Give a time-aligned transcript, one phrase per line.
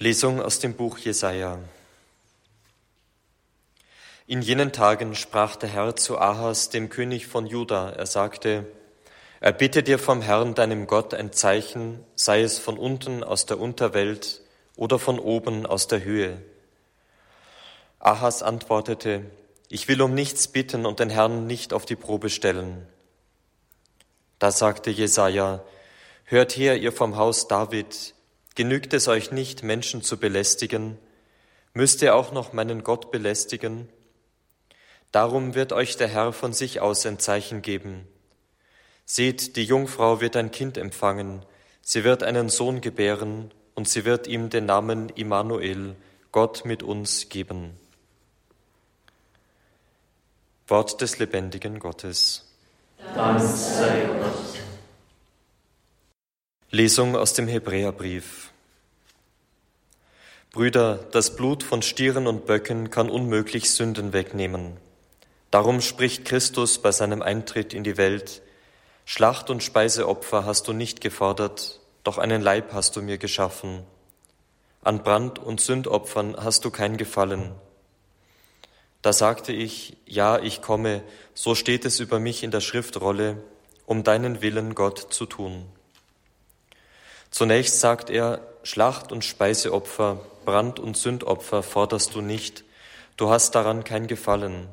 [0.00, 1.58] Lesung aus dem Buch Jesaja.
[4.28, 7.90] In jenen Tagen sprach der Herr zu Ahas, dem König von Juda.
[7.90, 8.64] Er sagte,
[9.40, 14.40] Erbitte dir vom Herrn, deinem Gott, ein Zeichen, sei es von unten aus der Unterwelt
[14.76, 16.40] oder von oben aus der Höhe.
[17.98, 19.24] Ahas antwortete,
[19.68, 22.86] ich will um nichts bitten und den Herrn nicht auf die Probe stellen.
[24.38, 25.64] Da sagte Jesaja,
[26.22, 28.14] hört her, ihr vom Haus David,
[28.58, 30.98] Genügt es euch nicht, Menschen zu belästigen?
[31.74, 33.88] Müsst ihr auch noch meinen Gott belästigen?
[35.12, 38.08] Darum wird euch der Herr von sich aus ein Zeichen geben.
[39.04, 41.46] Seht, die Jungfrau wird ein Kind empfangen,
[41.82, 45.94] sie wird einen Sohn gebären, und sie wird ihm den Namen Immanuel,
[46.32, 47.78] Gott mit uns, geben.
[50.66, 52.44] Wort des lebendigen Gottes.
[53.14, 54.58] Dank sei Gott.
[56.70, 58.47] Lesung aus dem Hebräerbrief.
[60.50, 64.78] Brüder, das Blut von Stieren und Böcken kann unmöglich Sünden wegnehmen.
[65.50, 68.40] Darum spricht Christus bei seinem Eintritt in die Welt,
[69.04, 73.82] Schlacht und Speiseopfer hast du nicht gefordert, doch einen Leib hast du mir geschaffen.
[74.82, 77.52] An Brand- und Sündopfern hast du kein Gefallen.
[79.02, 81.02] Da sagte ich, ja, ich komme,
[81.34, 83.42] so steht es über mich in der Schriftrolle,
[83.86, 85.66] um deinen Willen, Gott, zu tun.
[87.30, 92.64] Zunächst sagt er, Schlacht- und Speiseopfer Brand- und Sündopfer forderst du nicht,
[93.16, 94.68] du hast daran kein Gefallen,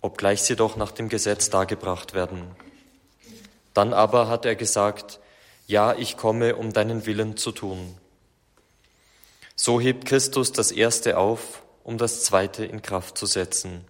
[0.00, 2.56] obgleich sie doch nach dem Gesetz dargebracht werden.
[3.74, 5.20] Dann aber hat er gesagt,
[5.66, 7.98] ja, ich komme, um deinen Willen zu tun.
[9.56, 13.84] So hebt Christus das Erste auf, um das Zweite in Kraft zu setzen.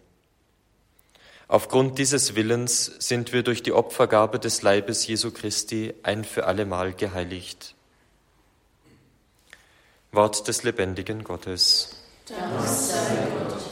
[1.46, 6.92] Aufgrund dieses Willens sind wir durch die Opfergabe des Leibes Jesu Christi ein für allemal
[6.92, 7.73] geheiligt.
[10.14, 11.96] Wort des lebendigen Gottes.
[12.28, 13.62] Dank sei Gott.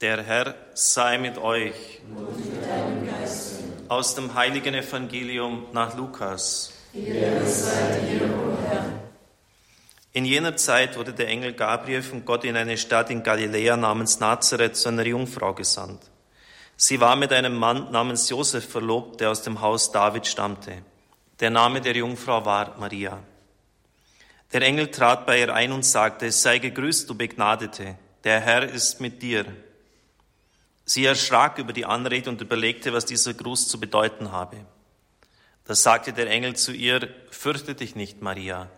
[0.00, 2.00] Der Herr sei mit euch.
[2.08, 3.62] Und mit deinem Geiste.
[3.88, 6.72] Aus dem heiligen Evangelium nach Lukas.
[10.14, 14.20] In jener Zeit wurde der Engel Gabriel von Gott in eine Stadt in Galiläa namens
[14.20, 16.02] Nazareth zu einer Jungfrau gesandt.
[16.76, 20.82] Sie war mit einem Mann namens Josef verlobt, der aus dem Haus David stammte.
[21.40, 23.22] Der Name der Jungfrau war Maria.
[24.52, 29.00] Der Engel trat bei ihr ein und sagte, sei gegrüßt, du Begnadete, der Herr ist
[29.00, 29.46] mit dir.
[30.84, 34.58] Sie erschrak über die Anrede und überlegte, was dieser Gruß zu bedeuten habe.
[35.64, 38.68] Da sagte der Engel zu ihr, fürchte dich nicht, Maria,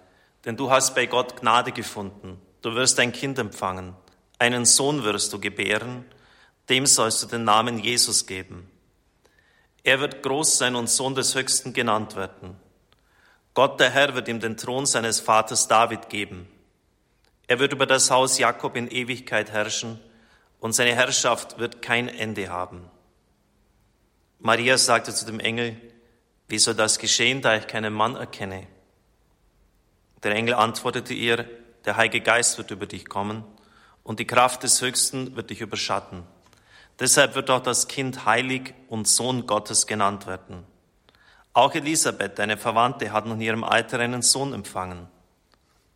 [0.45, 2.41] denn du hast bei Gott Gnade gefunden.
[2.63, 3.95] Du wirst ein Kind empfangen,
[4.39, 6.05] einen Sohn wirst du gebären,
[6.69, 8.71] dem sollst du den Namen Jesus geben.
[9.85, 12.57] Er wird groß sein und Sohn des Höchsten genannt werden.
[13.53, 16.49] Gott der Herr wird ihm den Thron seines Vaters David geben.
[17.47, 20.01] Er wird über das Haus Jakob in Ewigkeit herrschen
[20.59, 22.91] und seine Herrschaft wird kein Ende haben.
[24.39, 25.77] Maria sagte zu dem Engel,
[26.49, 28.67] wie soll das geschehen, da ich keinen Mann erkenne?
[30.23, 31.47] Der Engel antwortete ihr,
[31.85, 33.45] der Heilige Geist wird über dich kommen
[34.03, 36.25] und die Kraft des Höchsten wird dich überschatten.
[37.01, 40.65] Deshalb wird auch das Kind heilig und Sohn Gottes genannt werden.
[41.53, 45.09] Auch Elisabeth, deine Verwandte, hat in ihrem Alter einen Sohn empfangen.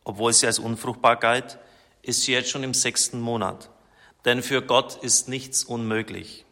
[0.04, 1.58] Obwohl sie als unfruchtbar galt,
[2.02, 3.68] ist sie jetzt schon im sechsten Monat.
[4.24, 6.44] Denn für Gott ist nichts unmöglich.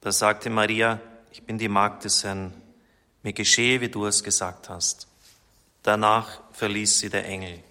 [0.00, 1.00] Da sagte Maria,
[1.32, 2.52] ich bin die Magd des Herrn,
[3.22, 5.06] mir geschehe, wie du es gesagt hast.
[5.82, 7.62] Danach verließ sie der Engel.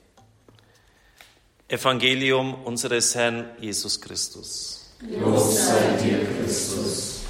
[1.68, 4.81] Evangelium unseres Herrn Jesus Christus.
[5.04, 7.22] Los sei dir, Christus.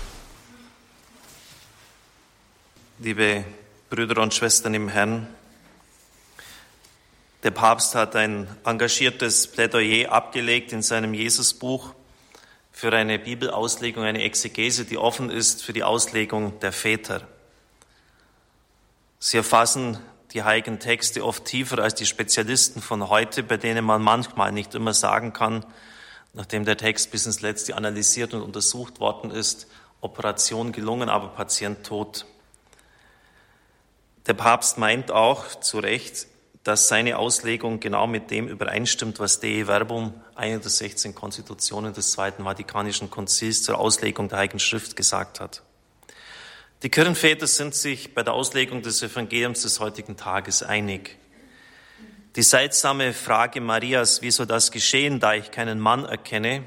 [2.99, 3.45] Liebe
[3.89, 5.25] Brüder und Schwestern im Herrn,
[7.43, 11.93] der Papst hat ein engagiertes Plädoyer abgelegt in seinem Jesusbuch
[12.73, 17.25] für eine Bibelauslegung, eine Exegese, die offen ist für die Auslegung der Väter.
[19.19, 19.97] Sie erfassen
[20.33, 24.75] die heiligen Texte oft tiefer als die Spezialisten von heute, bei denen man manchmal nicht
[24.75, 25.65] immer sagen kann,
[26.33, 29.67] nachdem der Text bis ins Letzte analysiert und untersucht worden ist,
[30.01, 32.25] Operation gelungen, aber Patient tot.
[34.27, 36.27] Der Papst meint auch zu Recht,
[36.63, 42.11] dass seine Auslegung genau mit dem übereinstimmt, was Dei Verbum, eine der 16 Konstitutionen des
[42.11, 45.63] Zweiten Vatikanischen Konzils zur Auslegung der Heiligen Schrift gesagt hat.
[46.83, 51.17] Die Kirchenväter sind sich bei der Auslegung des Evangeliums des heutigen Tages einig.
[52.37, 56.63] Die seltsame Frage Marias, wie soll das geschehen, da ich keinen Mann erkenne,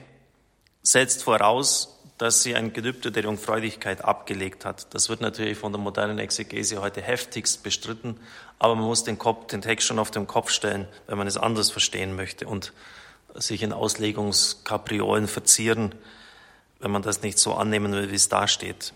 [0.82, 4.93] setzt voraus, dass sie ein Gelübde der Jungfräulichkeit abgelegt hat.
[4.93, 8.20] Das wird natürlich von der modernen Exegese heute heftigst bestritten,
[8.58, 11.38] aber man muss den, Kopf, den Text schon auf den Kopf stellen, wenn man es
[11.38, 12.75] anders verstehen möchte und
[13.34, 15.94] sich in Auslegungskapriolen verzieren,
[16.78, 18.93] wenn man das nicht so annehmen will, wie es da steht.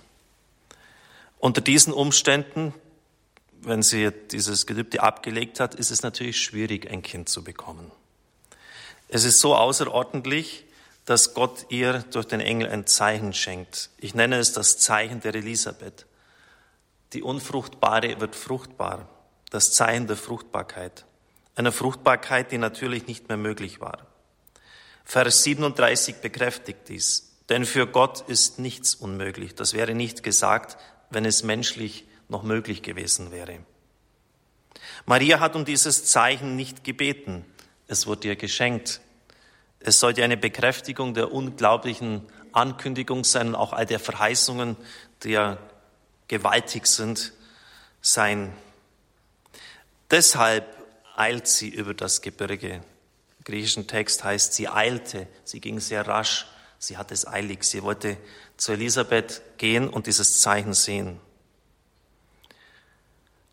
[1.38, 2.74] Unter diesen Umständen,
[3.62, 7.90] wenn sie dieses Gelübde abgelegt hat, ist es natürlich schwierig, ein Kind zu bekommen.
[9.08, 10.64] Es ist so außerordentlich,
[11.04, 13.90] dass Gott ihr durch den Engel ein Zeichen schenkt.
[13.96, 16.06] Ich nenne es das Zeichen der Elisabeth.
[17.14, 19.08] Die Unfruchtbare wird fruchtbar.
[19.50, 21.06] Das Zeichen der Fruchtbarkeit.
[21.54, 24.06] Eine Fruchtbarkeit, die natürlich nicht mehr möglich war.
[25.04, 27.36] Vers 37 bekräftigt dies.
[27.48, 29.54] Denn für Gott ist nichts unmöglich.
[29.54, 30.76] Das wäre nicht gesagt,
[31.08, 33.58] wenn es menschlich noch möglich gewesen wäre.
[35.06, 37.44] Maria hat um dieses Zeichen nicht gebeten.
[37.86, 39.00] Es wurde ihr geschenkt.
[39.80, 44.76] Es sollte eine Bekräftigung der unglaublichen Ankündigung sein und auch all der Verheißungen,
[45.22, 45.58] die ja
[46.26, 47.32] gewaltig sind,
[48.00, 48.52] sein.
[50.10, 50.66] Deshalb
[51.16, 52.74] eilt sie über das Gebirge.
[53.38, 56.46] Im griechischen Text heißt, sie eilte, sie ging sehr rasch,
[56.78, 58.16] sie hatte es eilig, sie wollte
[58.56, 61.20] zu Elisabeth gehen und dieses Zeichen sehen.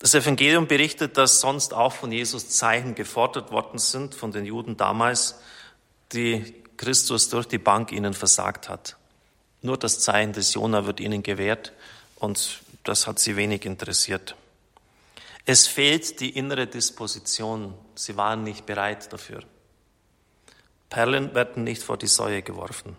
[0.06, 4.78] Das Evangelium berichtet, dass sonst auch von Jesus Zeichen gefordert worden sind von den Juden
[4.78, 5.40] damals,
[6.12, 8.98] die Christus durch die Bank ihnen versagt hat.
[9.64, 11.74] Nur das Zeichen des Jona wird ihnen gewährt
[12.18, 14.36] und das hat sie wenig interessiert.
[15.44, 17.74] Es fehlt die innere Disposition.
[17.96, 19.42] Sie waren nicht bereit dafür.
[20.88, 22.96] Perlen werden nicht vor die Säue geworfen.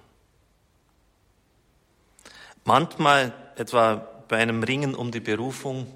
[2.64, 3.94] Manchmal, etwa
[4.26, 5.86] bei einem Ringen um die Berufung,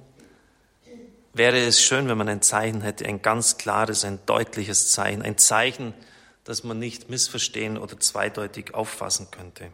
[1.32, 5.38] wäre es schön, wenn man ein Zeichen hätte, ein ganz klares, ein deutliches Zeichen, ein
[5.38, 5.94] Zeichen,
[6.44, 9.70] das man nicht missverstehen oder zweideutig auffassen könnte.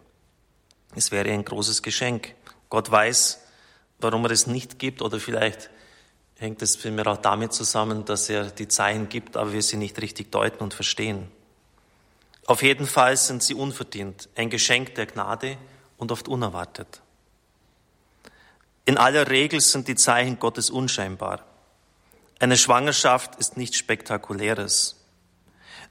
[0.95, 2.35] Es wäre ein großes Geschenk.
[2.69, 3.41] Gott weiß,
[3.99, 5.71] warum er es nicht gibt oder vielleicht
[6.39, 10.01] hängt es vielmehr auch damit zusammen, dass er die Zeichen gibt, aber wir sie nicht
[10.01, 11.31] richtig deuten und verstehen.
[12.47, 15.57] Auf jeden Fall sind sie unverdient, ein Geschenk der Gnade
[15.97, 17.01] und oft unerwartet.
[18.87, 21.45] In aller Regel sind die Zeichen Gottes unscheinbar.
[22.39, 25.05] Eine Schwangerschaft ist nichts Spektakuläres.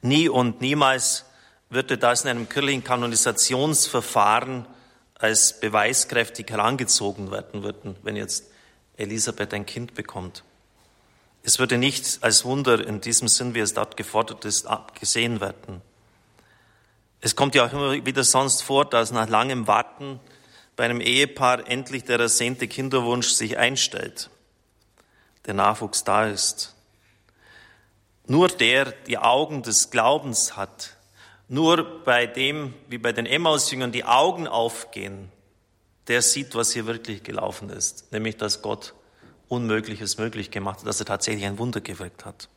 [0.01, 1.25] Nie und niemals
[1.69, 4.65] würde das in einem kirchlichen Kanonisationsverfahren
[5.15, 8.45] als beweiskräftig herangezogen werden würden, wenn jetzt
[8.95, 10.45] Elisabeth ein Kind bekommt.
[11.43, 14.67] Es würde nicht als Wunder in diesem Sinn, wie es dort gefordert ist,
[14.97, 15.81] gesehen werden.
[17.19, 20.21] Es kommt ja auch immer wieder sonst vor, dass nach langem Warten
[20.75, 24.29] bei einem Ehepaar endlich der ersehnte Kinderwunsch sich einstellt,
[25.45, 26.75] der Nachwuchs da ist.
[28.27, 30.97] Nur der die Augen des Glaubens hat,
[31.47, 35.31] nur bei dem, wie bei den Emmaus-Jüngern, die Augen aufgehen,
[36.07, 38.93] der sieht, was hier wirklich gelaufen ist, nämlich dass Gott
[39.47, 42.49] Unmögliches möglich gemacht hat, dass er tatsächlich ein Wunder gewirkt hat.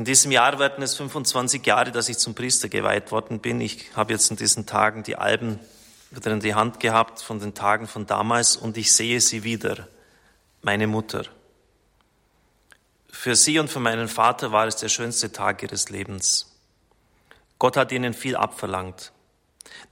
[0.00, 3.60] In diesem Jahr werden es 25 Jahre, dass ich zum Priester geweiht worden bin.
[3.60, 5.58] Ich habe jetzt in diesen Tagen die Alben
[6.10, 9.88] wieder in die Hand gehabt von den Tagen von damals und ich sehe sie wieder,
[10.62, 11.26] meine Mutter.
[13.10, 16.50] Für sie und für meinen Vater war es der schönste Tag ihres Lebens.
[17.58, 19.12] Gott hat ihnen viel abverlangt.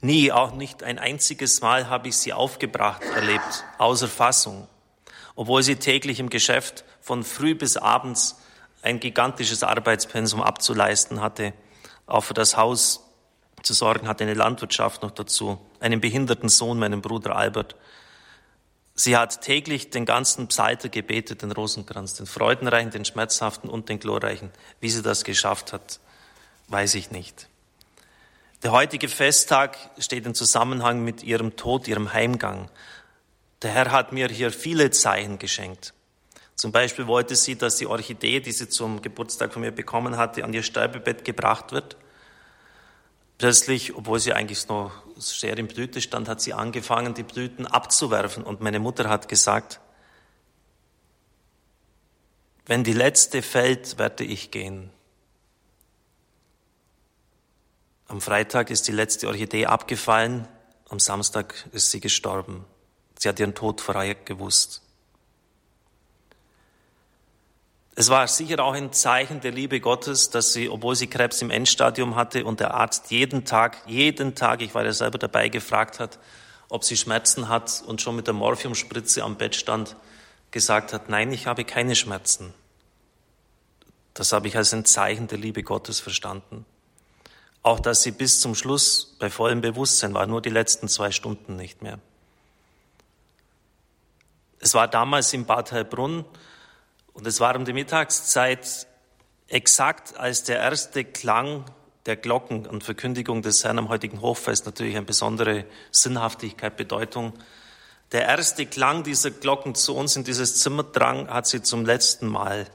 [0.01, 4.67] Nie, auch nicht ein einziges Mal habe ich sie aufgebracht erlebt, außer Fassung,
[5.35, 8.37] obwohl sie täglich im Geschäft von früh bis abends
[8.81, 11.53] ein gigantisches Arbeitspensum abzuleisten hatte,
[12.05, 13.05] auch für das Haus
[13.61, 17.75] zu sorgen hatte, eine Landwirtschaft noch dazu, einen behinderten Sohn, meinen Bruder Albert,
[18.99, 23.97] Sie hat täglich den ganzen Psalter gebetet, den Rosenkranz, den freudenreichen, den schmerzhaften und den
[23.97, 24.51] glorreichen.
[24.81, 26.01] Wie sie das geschafft hat,
[26.67, 27.47] weiß ich nicht.
[28.61, 32.69] Der heutige Festtag steht im Zusammenhang mit ihrem Tod, ihrem Heimgang.
[33.61, 35.93] Der Herr hat mir hier viele Zeichen geschenkt.
[36.59, 40.43] Zum Beispiel wollte sie, dass die Orchidee, die sie zum Geburtstag von mir bekommen hatte,
[40.43, 41.95] an ihr Sterbebett gebracht wird.
[43.37, 48.43] Plötzlich, obwohl sie eigentlich noch sehr in Blüte stand, hat sie angefangen, die Blüten abzuwerfen.
[48.43, 49.79] Und meine Mutter hat gesagt,
[52.65, 54.89] wenn die letzte fällt, werde ich gehen.
[58.09, 60.45] Am Freitag ist die letzte Orchidee abgefallen,
[60.89, 62.65] am Samstag ist sie gestorben.
[63.17, 64.81] Sie hat ihren Tod vorher gewusst.
[67.99, 71.51] Es war sicher auch ein Zeichen der Liebe Gottes, dass sie, obwohl sie Krebs im
[71.51, 75.99] Endstadium hatte und der Arzt jeden Tag, jeden Tag, ich war ja selber dabei, gefragt
[75.99, 76.17] hat,
[76.69, 79.97] ob sie Schmerzen hat und schon mit der Morphiumspritze am Bett stand,
[80.51, 82.53] gesagt hat, nein, ich habe keine Schmerzen.
[84.13, 86.65] Das habe ich als ein Zeichen der Liebe Gottes verstanden.
[87.63, 91.57] Auch dass sie bis zum Schluss bei vollem Bewusstsein war, nur die letzten zwei Stunden
[91.57, 91.99] nicht mehr.
[94.61, 96.23] Es war damals in Bad Heilbrunn
[97.19, 98.87] und es war um die Mittagszeit
[99.49, 101.65] exakt als der erste Klang
[102.05, 107.33] der Glocken und Verkündigung des Herrn am heutigen Hochfest natürlich eine besondere Sinnhaftigkeit, Bedeutung.
[108.13, 112.25] Der erste Klang dieser Glocken zu uns in dieses Zimmer drang, hat sie zum letzten
[112.27, 112.67] Mal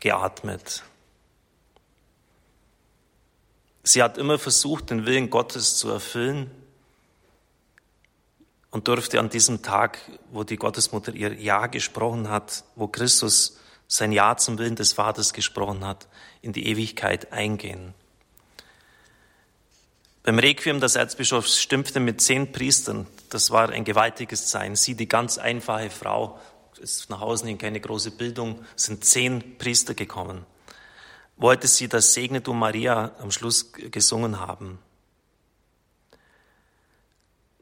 [0.00, 0.82] geatmet.
[3.84, 6.50] Sie hat immer versucht, den Willen Gottes zu erfüllen
[8.72, 10.00] und durfte an diesem Tag,
[10.32, 15.32] wo die Gottesmutter ihr Ja gesprochen hat, wo Christus sein Ja zum Willen des Vaters
[15.32, 16.08] gesprochen hat,
[16.42, 17.94] in die Ewigkeit eingehen.
[20.22, 23.06] Beim Requiem des Erzbischofs stimmte mit zehn Priestern.
[23.30, 24.74] Das war ein gewaltiges Sein.
[24.74, 26.40] Sie, die ganz einfache Frau,
[26.80, 30.44] ist nach Hause hin keine große Bildung, sind zehn Priester gekommen.
[31.36, 34.80] Wollte sie das Segne du Maria am Schluss gesungen haben.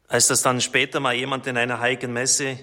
[0.08, 2.58] Als das dann später mal jemand in einer heiligen Messe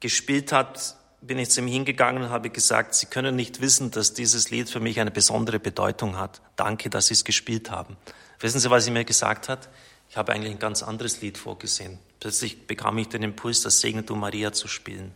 [0.00, 4.12] gespielt hat, bin ich zu ihm hingegangen und habe gesagt, Sie können nicht wissen, dass
[4.12, 6.40] dieses Lied für mich eine besondere Bedeutung hat.
[6.56, 7.96] Danke, dass Sie es gespielt haben.
[8.40, 9.68] Wissen Sie, was er mir gesagt hat?
[10.08, 11.98] Ich habe eigentlich ein ganz anderes Lied vorgesehen.
[12.20, 15.12] Plötzlich bekam ich den Impuls, das Segne du Maria zu spielen.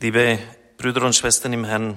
[0.00, 0.38] Liebe
[0.76, 1.96] Brüder und Schwestern im Herrn,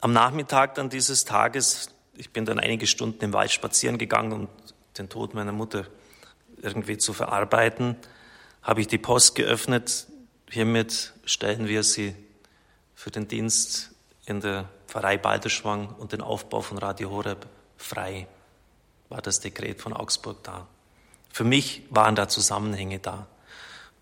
[0.00, 4.48] am Nachmittag dann dieses Tages, ich bin dann einige Stunden im Wald spazieren gegangen, um
[4.98, 5.86] den Tod meiner Mutter
[6.60, 7.96] irgendwie zu verarbeiten,
[8.62, 10.06] habe ich die Post geöffnet.
[10.50, 12.14] Hiermit stellen wir sie
[12.94, 13.90] für den Dienst
[14.26, 18.26] in der Pfarrei Balderschwang und den Aufbau von Radio Horeb frei.
[19.08, 20.66] War das Dekret von Augsburg da.
[21.30, 23.26] Für mich waren da Zusammenhänge da.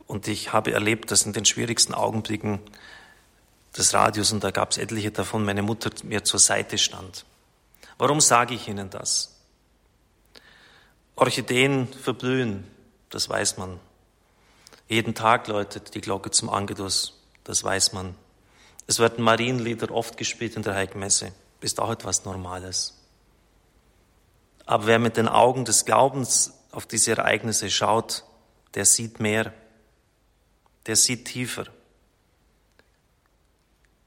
[0.06, 2.60] Und ich habe erlebt, dass in den schwierigsten Augenblicken
[3.76, 7.24] des Radios, und da gab es etliche davon, meine Mutter mir zur Seite stand.
[7.98, 9.36] Warum sage ich Ihnen das?
[11.14, 12.66] Orchideen verblühen,
[13.10, 13.78] das weiß man.
[14.90, 18.16] Jeden Tag läutet die Glocke zum Angelus, das weiß man.
[18.88, 21.00] Es werden Marienlieder oft gespielt in der Heiligen
[21.60, 22.98] Ist auch etwas Normales.
[24.66, 28.24] Aber wer mit den Augen des Glaubens auf diese Ereignisse schaut,
[28.74, 29.54] der sieht mehr.
[30.86, 31.66] Der sieht tiefer.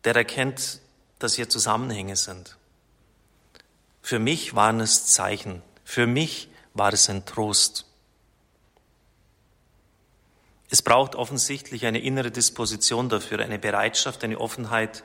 [0.03, 0.81] Der erkennt,
[1.17, 2.57] dass hier Zusammenhänge sind.
[4.01, 5.61] Für mich waren es Zeichen.
[5.85, 7.85] Für mich war es ein Trost.
[10.73, 15.03] Es braucht offensichtlich eine innere Disposition dafür, eine Bereitschaft, eine Offenheit.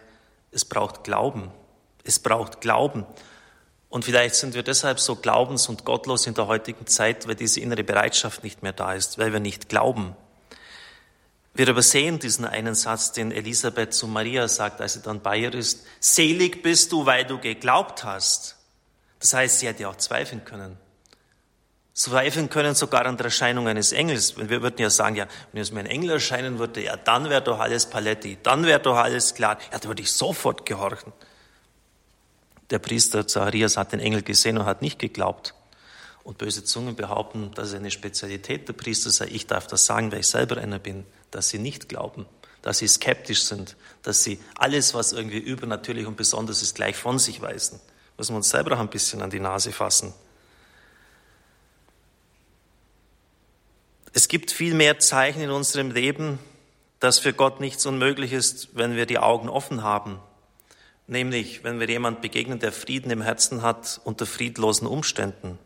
[0.50, 1.50] Es braucht Glauben.
[2.04, 3.04] Es braucht Glauben.
[3.90, 7.60] Und vielleicht sind wir deshalb so glaubens- und gottlos in der heutigen Zeit, weil diese
[7.60, 10.16] innere Bereitschaft nicht mehr da ist, weil wir nicht glauben.
[11.52, 15.52] Wir übersehen diesen einen Satz, den Elisabeth zu Maria sagt, als sie dann bei ihr
[15.52, 15.84] ist.
[16.00, 18.56] Selig bist du, weil du geglaubt hast.
[19.20, 20.78] Das heißt, sie hätte auch zweifeln können
[21.98, 24.36] zweifeln können sogar an der Erscheinung eines Engels.
[24.36, 27.42] Wir würden ja sagen, ja, wenn es mir ein Engel erscheinen würde, ja, dann wäre
[27.42, 29.58] doch alles Paletti, dann wäre doch alles klar.
[29.72, 31.12] Ja, da würde ich sofort gehorchen.
[32.70, 35.54] Der Priester Zacharias hat den Engel gesehen und hat nicht geglaubt.
[36.22, 39.26] Und böse Zungen behaupten, dass es eine Spezialität der Priester sei.
[39.32, 42.26] Ich darf das sagen, weil ich selber einer bin, dass sie nicht glauben,
[42.62, 47.18] dass sie skeptisch sind, dass sie alles, was irgendwie übernatürlich und besonders ist, gleich von
[47.18, 47.80] sich weisen.
[48.16, 50.12] Müssen wir uns selber auch ein bisschen an die Nase fassen.
[54.12, 56.38] Es gibt viel mehr Zeichen in unserem Leben,
[57.00, 60.18] dass für Gott nichts unmöglich ist, wenn wir die Augen offen haben.
[61.06, 65.58] Nämlich, wenn wir jemand begegnen, der Frieden im Herzen hat unter friedlosen Umständen,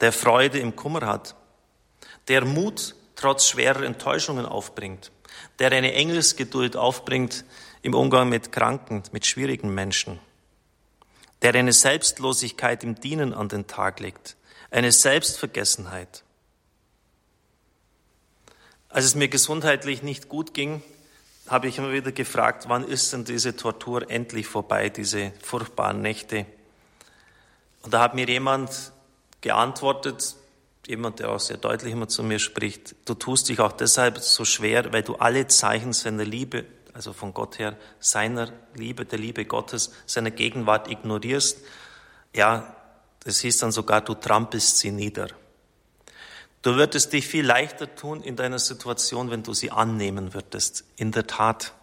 [0.00, 1.34] der Freude im Kummer hat,
[2.28, 5.10] der Mut trotz schwerer Enttäuschungen aufbringt,
[5.58, 7.44] der eine Engelsgeduld aufbringt
[7.82, 10.18] im Umgang mit Kranken, mit schwierigen Menschen,
[11.42, 14.36] der eine Selbstlosigkeit im Dienen an den Tag legt,
[14.70, 16.24] eine Selbstvergessenheit,
[18.94, 20.80] als es mir gesundheitlich nicht gut ging,
[21.48, 26.46] habe ich immer wieder gefragt, wann ist denn diese Tortur endlich vorbei, diese furchtbaren Nächte?
[27.82, 28.92] Und da hat mir jemand
[29.40, 30.36] geantwortet,
[30.86, 34.44] jemand, der auch sehr deutlich immer zu mir spricht, du tust dich auch deshalb so
[34.44, 39.44] schwer, weil du alle Zeichen seiner Liebe, also von Gott her, seiner Liebe, der Liebe
[39.44, 41.58] Gottes, seiner Gegenwart ignorierst.
[42.32, 42.76] Ja,
[43.24, 45.30] das hieß dann sogar, du trampelst sie nieder.
[46.64, 50.84] Du würdest dich viel leichter tun in deiner Situation, wenn du sie annehmen würdest.
[50.96, 51.74] In der Tat.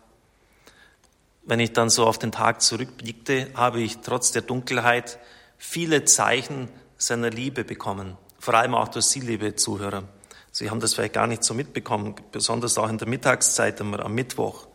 [1.43, 5.19] Wenn ich dann so auf den Tag zurückblickte, habe ich trotz der Dunkelheit
[5.59, 8.17] viele Zeichen seiner Liebe bekommen.
[8.39, 10.05] Vor allem auch durch Sie, liebe Zuhörer.
[10.51, 14.65] Sie haben das vielleicht gar nicht so mitbekommen, besonders auch in der Mittagszeit am Mittwoch.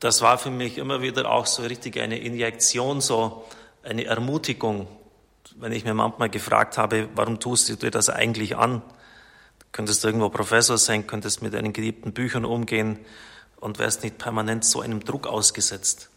[0.00, 3.46] Das war für mich immer wieder auch so richtig eine Injektion, so
[3.82, 4.86] eine Ermutigung,
[5.56, 8.82] wenn ich mir manchmal gefragt habe, warum tust du dir das eigentlich an?
[9.72, 12.98] Könntest du irgendwo Professor sein, könntest mit deinen geliebten Büchern umgehen
[13.56, 16.10] und wärst nicht permanent so einem Druck ausgesetzt.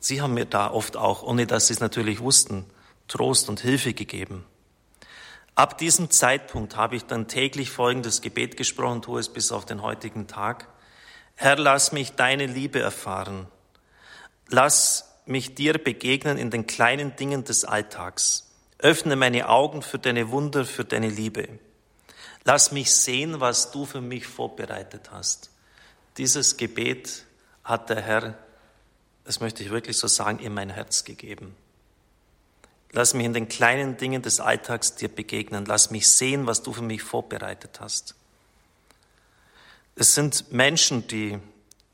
[0.00, 2.64] Sie haben mir da oft auch, ohne dass sie es natürlich wussten,
[3.08, 4.44] Trost und Hilfe gegeben.
[5.54, 9.82] Ab diesem Zeitpunkt habe ich dann täglich folgendes Gebet gesprochen, tue es bis auf den
[9.82, 10.68] heutigen Tag.
[11.34, 13.48] Herr, lass mich deine Liebe erfahren.
[14.48, 18.47] Lass mich dir begegnen in den kleinen Dingen des Alltags.
[18.78, 21.48] Öffne meine Augen für deine Wunder, für deine Liebe.
[22.44, 25.50] Lass mich sehen, was du für mich vorbereitet hast.
[26.16, 27.24] Dieses Gebet
[27.64, 28.38] hat der Herr,
[29.24, 31.54] das möchte ich wirklich so sagen, in mein Herz gegeben.
[32.92, 35.66] Lass mich in den kleinen Dingen des Alltags dir begegnen.
[35.66, 38.14] Lass mich sehen, was du für mich vorbereitet hast.
[39.94, 41.38] Es sind Menschen, die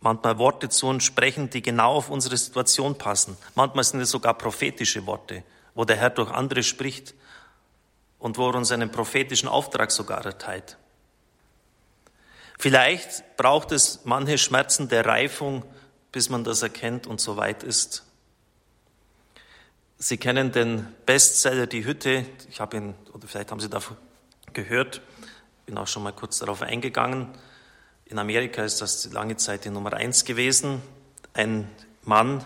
[0.00, 3.36] manchmal Worte zu uns sprechen, die genau auf unsere Situation passen.
[3.54, 5.42] Manchmal sind es sogar prophetische Worte,
[5.74, 7.14] wo der Herr durch andere spricht
[8.18, 10.76] und wo er uns einen prophetischen Auftrag sogar erteilt.
[12.58, 15.64] Vielleicht braucht es manche Schmerzen der Reifung,
[16.12, 18.04] bis man das erkennt und so weit ist.
[19.98, 22.24] Sie kennen den Bestseller Die Hütte.
[22.50, 23.96] Ich habe ihn, oder vielleicht haben Sie davon
[24.52, 25.00] gehört,
[25.66, 27.28] bin auch schon mal kurz darauf eingegangen.
[28.04, 30.82] In Amerika ist das lange Zeit die Nummer eins gewesen.
[31.32, 31.70] Ein
[32.02, 32.44] Mann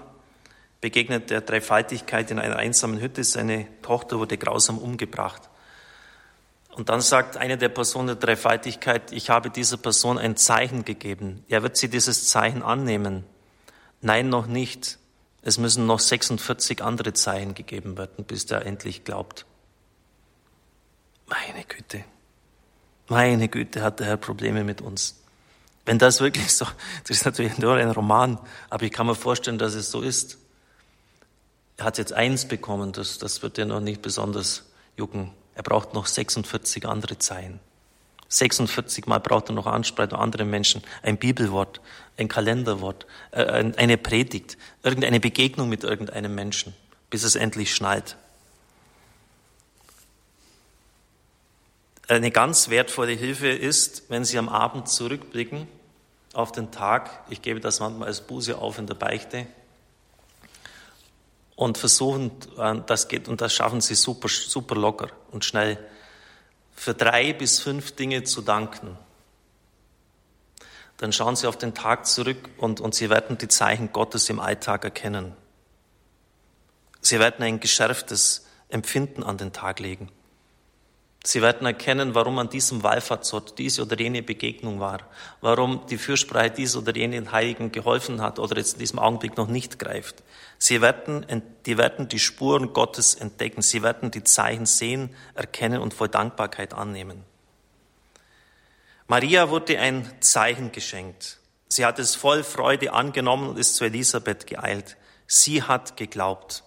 [0.81, 3.25] begegnet der Dreifaltigkeit in einer einsamen Hütte.
[3.25, 5.49] Seine Tochter wurde grausam umgebracht.
[6.75, 11.45] Und dann sagt eine der Personen der Dreifaltigkeit, ich habe dieser Person ein Zeichen gegeben.
[11.49, 13.25] Er wird sie dieses Zeichen annehmen.
[14.01, 14.99] Nein, noch nicht.
[15.43, 19.45] Es müssen noch 46 andere Zeichen gegeben werden, bis der endlich glaubt.
[21.27, 22.05] Meine Güte,
[23.09, 25.21] meine Güte hat der Herr Probleme mit uns.
[25.85, 26.67] Wenn das wirklich so,
[27.05, 28.39] das ist natürlich nur ein Roman,
[28.71, 30.39] aber ich kann mir vorstellen, dass es so ist.
[31.79, 34.65] Er hat jetzt eins bekommen, das, das wird ja noch nicht besonders
[34.97, 35.31] jucken.
[35.55, 37.61] Er braucht noch 46 andere Zeichen.
[38.29, 41.81] 46 Mal braucht er noch Ansprache an andere Menschen, ein Bibelwort,
[42.19, 43.45] ein Kalenderwort, äh,
[43.77, 46.75] eine Predigt, irgendeine Begegnung mit irgendeinem Menschen,
[47.11, 48.17] bis es endlich schneit.
[52.09, 55.69] Eine ganz wertvolle Hilfe ist, wenn Sie am Abend zurückblicken
[56.33, 59.47] auf den Tag, ich gebe das manchmal als Buße auf in der Beichte,
[61.59, 65.77] und versuchen, äh, das geht, und das schaffen Sie super, super locker und schnell,
[66.73, 68.97] für drei bis fünf Dinge zu danken,
[70.99, 74.39] dann schauen Sie auf den Tag zurück und, und Sie werden die Zeichen Gottes im
[74.39, 75.35] Alltag erkennen.
[77.01, 80.13] Sie werden ein geschärftes Empfinden an den Tag legen.
[81.25, 85.01] Sie werden erkennen, warum an diesem Wallfahrtsort diese oder jene Begegnung war,
[85.41, 89.49] warum die Fürsprache dieses oder jenen Heiligen geholfen hat oder jetzt in diesem Augenblick noch
[89.49, 90.23] nicht greift.
[90.59, 91.27] Sie werden,
[91.67, 96.73] die werden die Spuren Gottes entdecken, sie werden die Zeichen sehen, erkennen und voll Dankbarkeit
[96.73, 97.25] annehmen.
[99.09, 101.39] Maria wurde ein Zeichen geschenkt.
[101.69, 104.97] Sie hat es voll Freude angenommen und ist zu Elisabeth geeilt.
[105.27, 106.63] Sie hat geglaubt.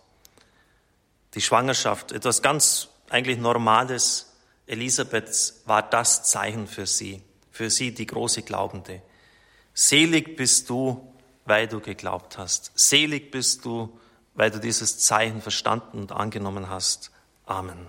[1.35, 4.30] Die Schwangerschaft, etwas ganz eigentlich Normales,
[4.67, 7.21] Elisabeth war das Zeichen für sie,
[7.51, 9.01] für sie die große Glaubende.
[9.73, 11.13] Selig bist du,
[11.45, 12.71] weil du geglaubt hast.
[12.75, 13.97] Selig bist du,
[14.33, 17.11] weil du dieses Zeichen verstanden und angenommen hast.
[17.45, 17.87] Amen.